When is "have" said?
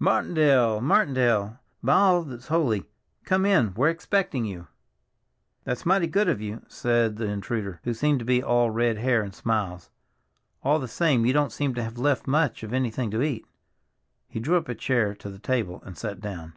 11.84-11.98